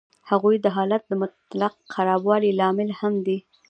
هغوی 0.29 0.55
د 0.61 0.67
حالت 0.75 1.01
د 1.07 1.13
مطلق 1.21 1.73
خرابوالي 1.93 2.51
لامل 2.59 2.89
هم 2.99 3.13
دي 3.25 3.37